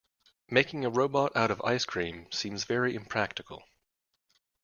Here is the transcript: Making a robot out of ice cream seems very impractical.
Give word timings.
Making 0.49 0.83
a 0.83 0.89
robot 0.89 1.31
out 1.37 1.51
of 1.51 1.61
ice 1.61 1.85
cream 1.85 2.25
seems 2.31 2.63
very 2.63 2.95
impractical. 2.95 3.63